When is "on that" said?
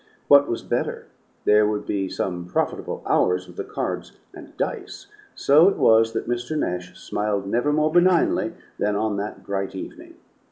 8.95-9.43